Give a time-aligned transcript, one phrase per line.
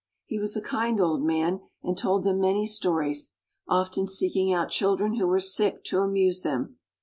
[0.25, 3.33] He was a kind old man and told them many stories,
[3.67, 6.77] often seeking out children who were sick to amuse them.